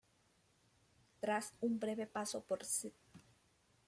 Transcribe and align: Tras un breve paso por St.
Tras 1.19 1.53
un 1.61 1.79
breve 1.79 2.07
paso 2.07 2.41
por 2.43 2.63
St. 2.63 2.91